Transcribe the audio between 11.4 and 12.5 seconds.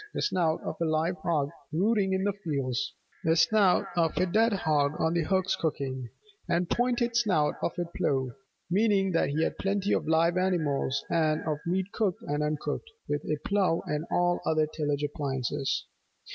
of meat cooked and